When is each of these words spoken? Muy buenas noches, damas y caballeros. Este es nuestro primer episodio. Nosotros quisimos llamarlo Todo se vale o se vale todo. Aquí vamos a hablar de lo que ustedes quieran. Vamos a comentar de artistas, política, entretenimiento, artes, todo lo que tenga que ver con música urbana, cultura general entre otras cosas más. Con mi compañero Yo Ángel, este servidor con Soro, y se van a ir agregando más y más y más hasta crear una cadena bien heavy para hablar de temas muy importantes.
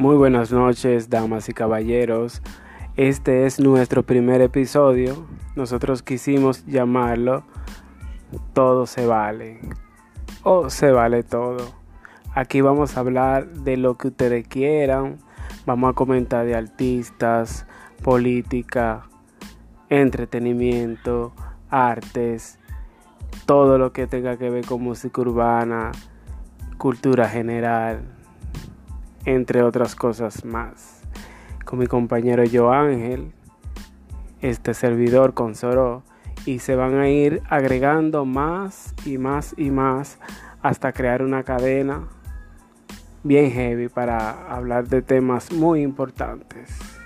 Muy 0.00 0.16
buenas 0.16 0.50
noches, 0.50 1.10
damas 1.10 1.50
y 1.50 1.52
caballeros. 1.52 2.40
Este 2.96 3.44
es 3.44 3.60
nuestro 3.60 4.02
primer 4.02 4.40
episodio. 4.40 5.26
Nosotros 5.56 6.02
quisimos 6.02 6.64
llamarlo 6.64 7.44
Todo 8.54 8.86
se 8.86 9.04
vale 9.04 9.60
o 10.42 10.70
se 10.70 10.90
vale 10.90 11.22
todo. 11.22 11.74
Aquí 12.34 12.62
vamos 12.62 12.96
a 12.96 13.00
hablar 13.00 13.46
de 13.48 13.76
lo 13.76 13.98
que 13.98 14.08
ustedes 14.08 14.48
quieran. 14.48 15.18
Vamos 15.66 15.90
a 15.90 15.92
comentar 15.92 16.46
de 16.46 16.54
artistas, 16.54 17.66
política, 18.02 19.02
entretenimiento, 19.90 21.34
artes, 21.68 22.58
todo 23.44 23.76
lo 23.76 23.92
que 23.92 24.06
tenga 24.06 24.38
que 24.38 24.48
ver 24.48 24.64
con 24.64 24.82
música 24.82 25.20
urbana, 25.20 25.92
cultura 26.78 27.28
general 27.28 28.19
entre 29.24 29.62
otras 29.62 29.94
cosas 29.94 30.44
más. 30.44 31.02
Con 31.64 31.78
mi 31.78 31.86
compañero 31.86 32.44
Yo 32.44 32.72
Ángel, 32.72 33.32
este 34.40 34.74
servidor 34.74 35.34
con 35.34 35.54
Soro, 35.54 36.02
y 36.46 36.60
se 36.60 36.74
van 36.74 36.98
a 36.98 37.08
ir 37.08 37.42
agregando 37.48 38.24
más 38.24 38.94
y 39.04 39.18
más 39.18 39.54
y 39.56 39.70
más 39.70 40.18
hasta 40.62 40.92
crear 40.92 41.22
una 41.22 41.42
cadena 41.42 42.08
bien 43.22 43.50
heavy 43.50 43.88
para 43.88 44.50
hablar 44.50 44.88
de 44.88 45.02
temas 45.02 45.52
muy 45.52 45.82
importantes. 45.82 46.99